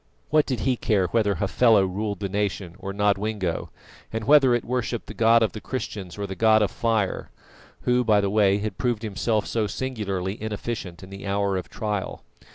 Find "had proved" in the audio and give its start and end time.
8.57-9.03